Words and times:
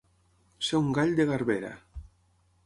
Ser 0.67 0.79
un 0.85 0.89
gall 0.99 1.13
de 1.19 1.27
garbera. 1.33 1.71